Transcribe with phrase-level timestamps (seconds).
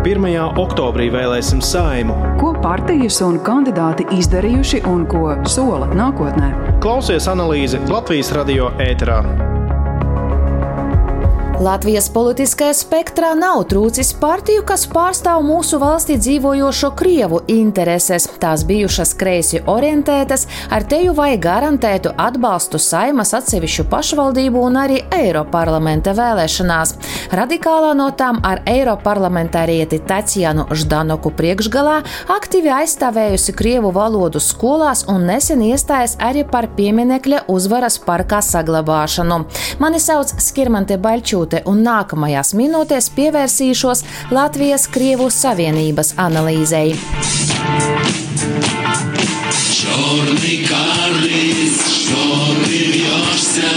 [0.00, 0.56] 1.
[0.56, 2.14] oktobrī vēlēsim saimu.
[2.40, 6.48] Ko partijas un kandidāti izdarījuši un ko sola nākotnē?
[6.80, 9.20] Klausies analīzi Latvijas radio ēterā.
[11.60, 18.24] Latvijas politiskajā spektrā nav trūcis partiju, kas pārstāv mūsu valstī dzīvojošo krievu intereses.
[18.40, 26.14] Tās bijušas kreisi orientētas, ar teju vai garantētu atbalstu saimas atsevišķu pašvaldību un arī Eiroparlamenta
[26.16, 26.94] vēlēšanās.
[27.35, 32.01] Radikālā no tām ar Eiroparlamentārieti Tatjanu Ždanoku priekšgalā
[32.35, 39.41] aktīvi aizstāvējusi krievu valodu skolās un nesen iestājas arī par pieminekļa uzvaras parkā saglabāšanu.
[39.79, 46.95] Mani sauc Skirmante Baļķūte minūte, un nākamajās minūtēs pievērsīšos Latvijas-Krievu Savienības analīzei.
[49.75, 52.15] Черный карлиц, что
[52.63, 53.69] плывешься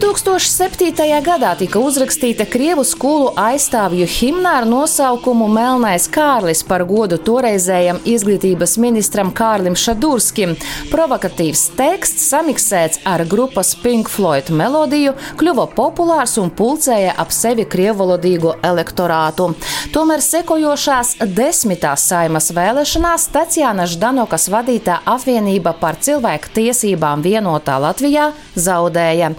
[0.00, 1.20] 2007.
[1.20, 8.78] gadā tika uzrakstīta Krievu skolu aizstāvju himna ar nosaukumu Melnais Kārlis par godu toreizējam izglītības
[8.80, 10.54] ministram Kārlim Šadurskim.
[10.88, 18.56] Provokatīvs teksts, samiksēts ar grupas Pink Floyd melodiju, kļuva populārs un pulcēja ap sevi krievalodīgo
[18.64, 19.50] elektorātu.
[19.92, 29.34] Tomēr sekojošās desmitās saimas vēlēšanās Tatjana Ždanokas vadītā apvienība par cilvēku tiesībām vienotā Latvijā zaudēja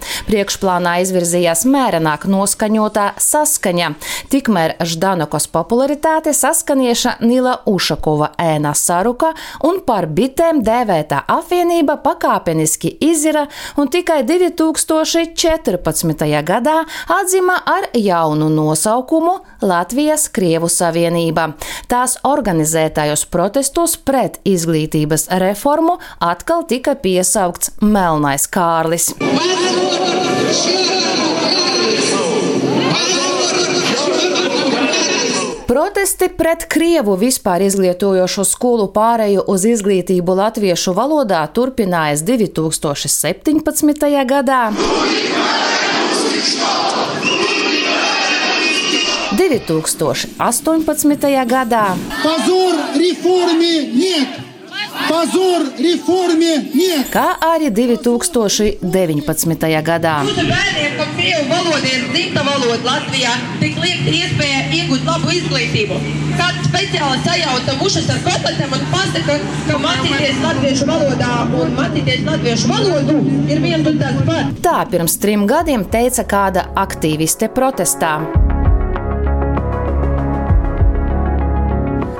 [0.52, 3.94] priekšplānā izvirzījās mērenāk noskaņotā saskaņa.
[4.28, 9.32] Tikmēr Ždanokos popularitāte saskanieša Nila Ušakova ēna saruka
[9.64, 16.42] un par bitēm dēvētā apvienība pakāpeniski izira un tikai 2014.
[16.44, 21.52] gadā atzima ar jaunu nosaukumu Latvijas Krievu Savienība.
[21.88, 29.14] Tās organizētajos protestos pret izglītības reformu atkal tika piesaukts Melnais Kārlis.
[35.72, 44.04] Protesti pret Krievu vispār izglītojošo skolu pārēju uz izglītību latviešu valodā turpinājās 2017.
[44.28, 44.68] gadā.
[49.40, 51.32] 2018.
[51.48, 51.96] gadā.
[52.20, 54.51] Pazur reformi niet!
[55.12, 57.08] Pazur reformie niet!
[57.12, 58.80] Kā arī 2019.
[59.88, 60.14] gadā.
[60.24, 65.98] Bērniem, krievu valoda ir dzimta valoda Latvijā, tik liekt iespēja iegūt labu izglītību.
[66.38, 69.34] Kāds speciāli sajauta mušas ar kotletēm un pasaka,
[69.68, 73.18] ka mācīties latviešu valodā un mācīties latviešu valodu
[73.52, 74.62] ir viens un tas pats.
[74.64, 78.16] Tā pirms trim gadiem teica kāda aktīviste protestā.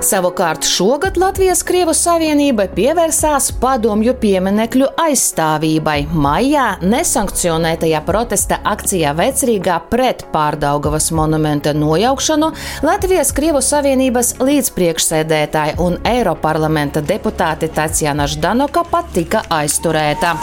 [0.03, 6.09] Savukārt šogad Latvijas-Krievu Savienība pievērsās padomju pieminekļu aizstāvībai.
[6.11, 12.49] Maijā nesankcionētajā protesta akcijā Vecrīgā pret Pārdaugavas monumenta nojaukšanu
[12.83, 20.35] Latvijas-Krievu Savienības līdzpriekšsēdētāja un Eiroparlamenta deputāte Tatjana Ždanoka pat tika aizturēta.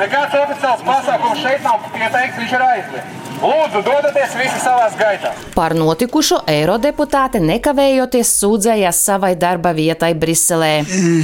[0.00, 3.23] Nekāds oficiāls pasākums šeit nav pieteikts, viņš ir aizliegts.
[3.44, 5.34] Lūdzu, dodieties visi savā gaitā.
[5.52, 10.72] Par notikušo eirodeputāte nekavējoties sūdzējās savai darba vietai Briselē.
[10.84, 11.20] Uh.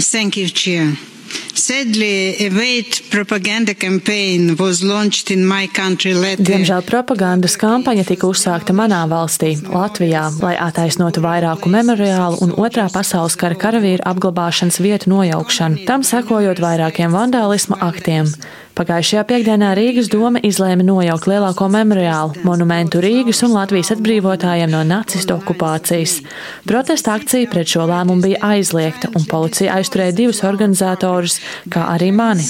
[1.60, 6.40] Sadly, a weight propaganda campaign was launched in my country later.
[6.40, 13.36] Diemžēl propagandas kampaņa tika uzsākta manā valstī, Latvijā, lai attaisnotu vairāku memoriālu un otrā pasaules
[13.36, 18.32] kara karavīru apglabāšanas vietu nojaukšanu, tam sekojot vairākiem vandālisma aktiem.
[18.80, 25.34] Pagājušajā piekdienā Rīgas doma izlēma nojaukt lielāko memoriālu monumentu Rīgas un Latvijas atbrīvotājiem no nacistu
[25.36, 26.20] okupācijas.
[26.64, 31.40] Protesta akcija pret šo lēmumu bija aizliegta, un policija aizturēja divus organizatorus,
[31.72, 32.44] kā arī mani.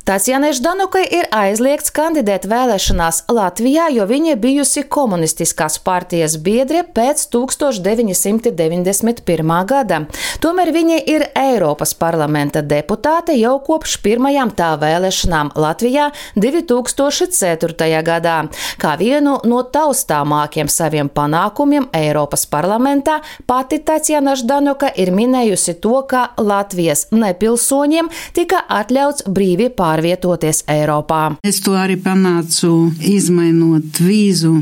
[0.00, 9.66] Tāsjanai Ždanukai ir aizliegts kandidēt vēlēšanās Latvijā, jo viņa bijusi komunistiskās partijas biedre pēc 1991.
[9.68, 10.06] gada.
[10.40, 16.10] Tomēr viņa ir Eiropas parlamenta deputāte jau kopš pirmajām tā vēlēšanām Latvijā
[16.40, 18.02] 2004.
[18.06, 18.48] gadā.
[18.80, 26.32] Kā vienu no taustāmākiem saviem panākumiem Eiropas parlamentā pati Tāsjana Ždanuka ir minējusi to, ka
[26.40, 31.22] Latvijas nepilsoņiem tika atļauts brīvi pārvietoties pārvietoties Eiropā.
[31.42, 34.54] Es to arī panācu izmainot vīzu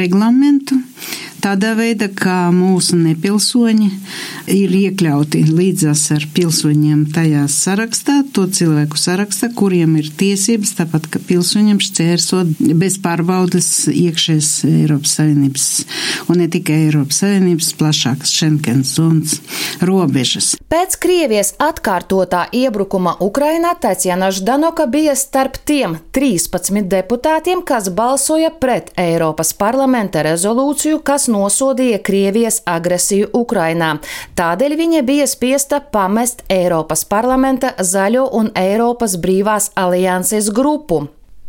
[0.00, 0.80] reglamentu.
[1.44, 3.88] Tādā veidā, ka mūsu nepilsoņi
[4.54, 11.20] ir iekļauti līdzās ar pilsoņiem tajā sarakstā, to cilvēku sarakstā, kuriem ir tiesības, tāpat kā
[11.28, 15.66] pilsoņiem šķērsot bez pārbaudas iekšēs Eiropas Savienības
[16.32, 19.36] un ne tikai Eiropas Savienības plašākas Šenkens zonas
[19.84, 20.54] robežas.
[20.72, 28.90] Pēc Krievijas atkārtotā iebrukuma Ukrainā Tatjana Ždanoka bija starp tiem 13 deputātiem, kas balsoja pret
[29.00, 33.96] Eiropas parlamenta rezolūciju, kas nosodīja Krievijas agresiju Ukrainā.
[34.38, 41.04] Tādēļ viņa bija spiesta pamest Eiropas parlamenta zaļo un Eiropas brīvās alianses grupu.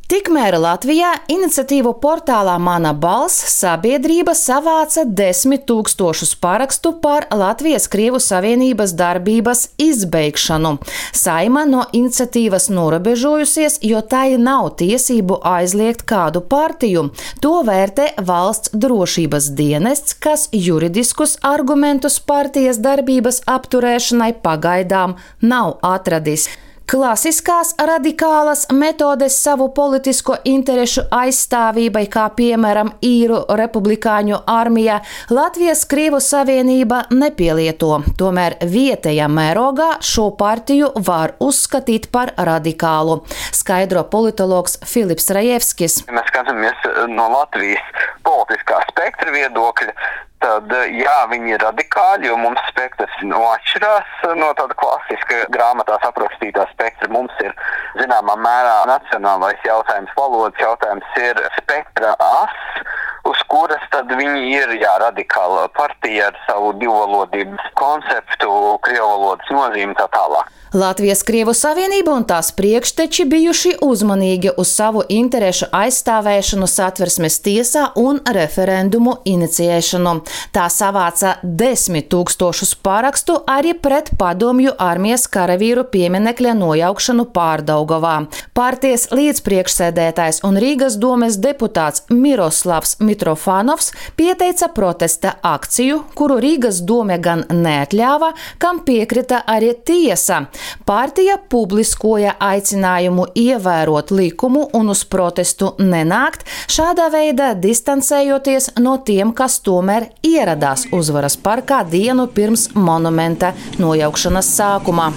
[0.06, 8.94] Tikmēr Latvijā iniciatīvu portālā Mana balss sabiedrība savāca desmit tūkstošus parakstu par Latvijas Krievu Savienības
[9.00, 10.76] darbības izbeigšanu.
[11.10, 17.08] Saima no iniciatīvas norobežojusies, jo tai nav tiesību aizliegt kādu partiju.
[17.42, 26.46] To vērtē valsts drošības dienests, kas juridiskus argumentus partijas darbības apturēšanai pagaidām nav atradis.
[26.96, 37.02] Klasiskās radikālas metodes savu politisko interešu aizstāvībai, kā piemēram īru republikāņu armija, Latvijas Krievu Savienība
[37.12, 37.98] nepielieto.
[38.16, 43.18] Tomēr vietējā mērogā šo partiju var uzskatīt par radikālu,
[43.52, 46.06] skaidro politologs Filips Rajevskis.
[46.08, 49.98] Mēs skatāmies no Latvijas politiskā spektra viedokļa
[50.46, 56.68] tad jā, viņi ir radikāli, jo mums spektrs nu, atšķirās no tāda klasiska grāmatās aprakstītā
[56.74, 57.10] spektra.
[57.14, 57.56] Mums ir
[57.98, 62.84] zināmā mērā nacionālais jautājums, valodas jautājums ir spektra as,
[63.26, 68.52] uz kuras tad viņi ir jā, radikāla partija ar savu divvalodības konceptu,
[68.86, 70.54] krievu valodas nozīmi tā tālāk.
[70.76, 78.20] Latvijas Krievu Savienība un tās priekšteči bijuši uzmanīgi uz savu interešu aizstāvēšanu satversmes tiesā un
[78.38, 80.12] referendumu inicijēšanu.
[80.52, 88.18] Tā savāca desmit tūkstošus parakstu arī pret padomju armijas karavīru pieminekļa nojaukšanu Pārdaugavā.
[88.60, 97.48] Partijas līdzpriekšsēdētājs un Rīgas domes deputāts Miroslavs Mitrofanovs pieteica protesta akciju, kuru Rīgas dome gan
[97.48, 100.44] neatļāva, kam piekrita arī tiesa.
[100.86, 109.60] Partija publiskoja aicinājumu ievērot likumu un uz protestu nenākt, šādā veidā distancējoties no tiem, kas
[109.66, 115.12] tomēr ieradās uzvaras parkā dienu pirms monumenta nojaukšanas sākumā.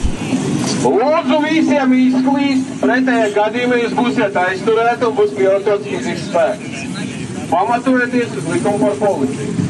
[0.79, 6.85] Lūdzu, visiem izklīst, pretējā gadījumā jūs būsiet aizturēti un būs pielietots fizisks spēks.
[7.51, 9.68] Pamatojoties uz likumu par policiju.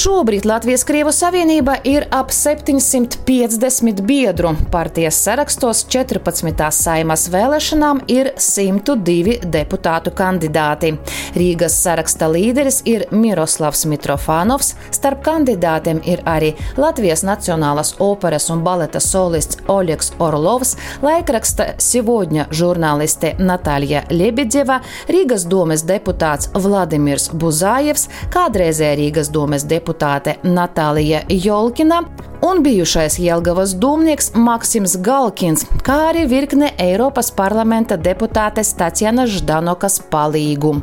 [0.00, 4.54] Šobrīd Latvijas Krievu Savienība ir ap 750 biedru.
[4.72, 6.68] Partijas sarakstos 14.
[6.72, 10.94] saimas vēlēšanām ir 102 deputātu kandidāti.
[11.36, 19.04] Rīgas saraksta līderis ir Miroslavs Mitrofānovs, starp kandidātiem ir arī Latvijas Nacionālās operas un baleta
[19.04, 24.80] solists Oļegs Orlovs, laikraksta Sivodņa žurnāliste Natālija Lebedeva,
[25.12, 32.04] Rīgas domes deputāts Vladimirs Buzājevs, kādreizē Rīgas domes deputāts deputāte Natālija Jolkina
[32.46, 40.78] un bijušais Jelgavas dūmnieks Maksims Galkins, kā arī virkne Eiropas parlamenta deputātes Tatjana Ždanokas palīgu.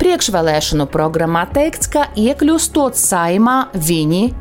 [0.00, 4.32] Priekšvēlēšanu programmā teikts, ka iekļūstot saimā viņi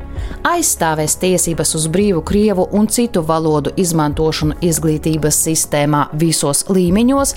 [0.47, 7.35] aizstāvēs tiesības uz brīvu krievu un citu valodu izmantošanu izglītības sistēmā visos līmeņos,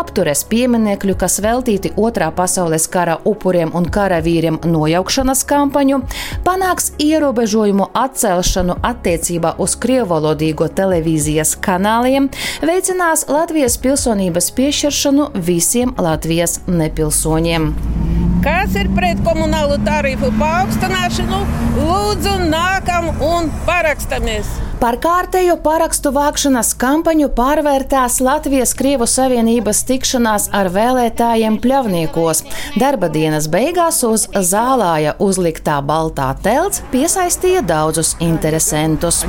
[0.00, 6.02] apturēs pieminekļu, kas veltīti Otrā pasaules kara upuriem un karavīriem nojaukšanas kampaņu,
[6.46, 12.30] panāks ierobežojumu atcelšanu attiecībā uz krievalodīgo televīzijas kanāliem,
[12.64, 18.09] veicinās Latvijas pilsonības piešķiršanu visiem Latvijas nepilsoņiem.
[18.40, 21.42] Kas ir pret komunālo tarifu paaugstināšanu?
[21.76, 24.48] Lūdzu, nākam un parakstamies!
[24.80, 32.40] Par kārtējo parakstu vākšanas kampaņu pārvērtās Latvijas Krievu Savienības tikšanās ar vēlētājiem pļavniekos.
[32.80, 39.20] Darba dienas beigās uz zālāja uzliktā baltā telts piesaistīja daudzus interesantus.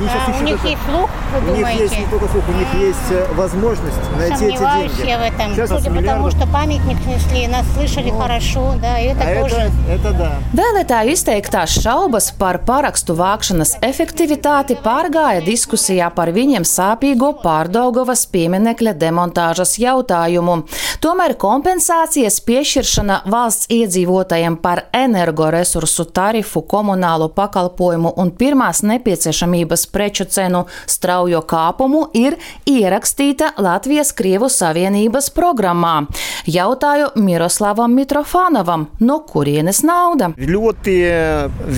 [10.52, 19.74] Vēlētāju izteiktās šaubas par parakstu vākšanas efektivitāti pārgāja diskusijā par viņiem sāpīgo pārdaugovas pieminekļa demontāžas
[19.82, 20.60] jautājumu.
[21.02, 30.62] Tomēr kompensācijas piešķiršana valsts iedzīvotājiem par energoresursu tarifu, komunālo pakalpojumu un pirmās nepieciešamības preču cenu
[30.86, 32.38] straujo kāpumu ir
[32.70, 36.04] ierakstīta Latvijas Krievu Savienības programmā.
[36.46, 40.32] Jautāju Miroslavam Mitrofanovam, no kurienes nauda?
[40.36, 40.98] Ļoti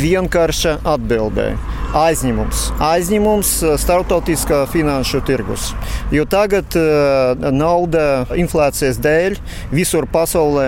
[0.02, 1.52] vienkārša atbildē
[1.94, 2.62] aizņemums.
[2.83, 5.71] Aizņemums eh, starptautiskā finanšu tirgus.
[6.14, 9.37] Jo tagad uh, nauda inflācijas dēļ
[9.75, 10.66] visur pasaulē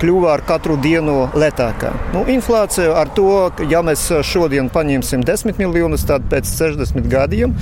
[0.00, 1.92] kļuva ar katru dienu lētākā.
[2.14, 7.54] Nu, inflācija ar to, ja mēs šodien paņemsim 10 miljonus, tad pēc 60 gadiem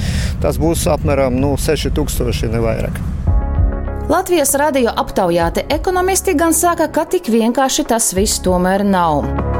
[0.42, 3.17] tas būs apmēram nu, 6000 ne vairāk.
[4.08, 9.57] Latvijas radio aptaujāti ekonomisti gan saka, ka tik vienkārši tas viss tomēr nav.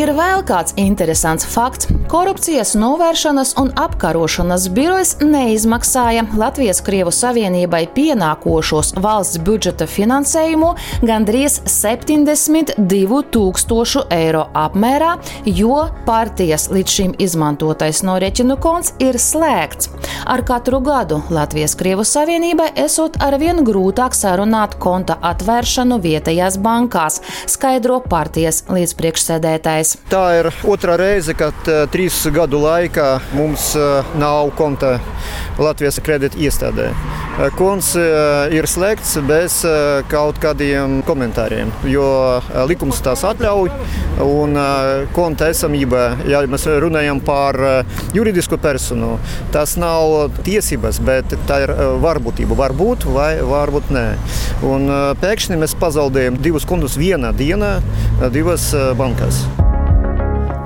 [0.00, 1.90] Ir vēl kāds interesants fakts.
[2.08, 10.70] Korupcijas novēršanas un apkarošanas birojas neizmaksāja Latvijas Krievu Savienībai pienākošos valsts budžeta finansējumu
[11.04, 15.10] gandrīz 72 tūkstošu eiro apmērā,
[15.44, 19.92] jo partijas līdz šim izmantotais norēķinu konts ir slēgts.
[20.24, 28.00] Ar katru gadu Latvijas Krievu Savienībai esot arvien grūtāk sarunāt konta atvēršanu vietējās bankās, skaidro
[28.08, 30.10] partijas līdzpriekšsēdētājs iedzīvotājs.
[30.10, 35.00] Tā ir otrā reize, kad uh, trīs gadu laikā mums uh, nav konta
[35.58, 36.90] Latvijas kredīta iestādē.
[36.90, 39.64] Uh, konts ir slēgts bez
[40.10, 43.70] kaut kādiem komentāriem, jo likums tās atļauj.
[44.20, 44.56] Un
[45.14, 47.56] konta esamība, ja mēs runājam par
[48.12, 49.14] juridisku personu,
[49.54, 52.58] tas nav tiesības, bet tā ir varbūtība.
[52.58, 54.06] Varbūt vai varbūt nē.
[54.68, 54.92] Un
[55.22, 57.78] pēkšņi mēs pazaudējam divus kontus vienā dienā,
[58.34, 59.44] divas bankās.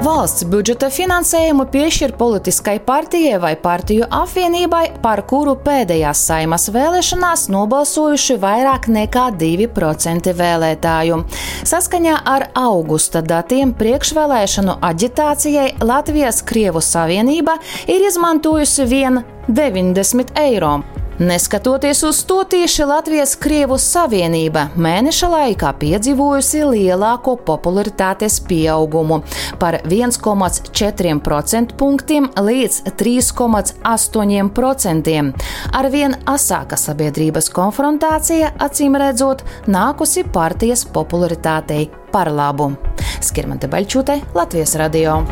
[0.04, 8.36] Valsts budžeta finansējumu piešķir politiskai partijai vai partiju apvienībai, par kuru pēdējās saimas vēlēšanās nobalsojuši
[8.42, 11.22] vairāk nekā 2% vēlētāju.
[11.70, 17.56] Saskaņā ar augusta datiem priekšvēlēšanu aģitācijai Latvijas Krievu Savienība
[17.88, 20.74] ir izmantojusi vien 90 eiro.
[21.18, 29.20] Neskatoties uz to, tieši Latvijas Krievu Savienība mēneša laikā piedzīvojusi lielāko popularitātes pieaugumu
[29.62, 35.32] par 1,4% punktiem līdz 3,8%.
[35.70, 42.74] Arvien asāka sabiedrības konfrontācija, acīm redzot, nākusi partijas popularitātei par labu.
[43.22, 45.22] Skirmante Baļķute, Latvijas radio.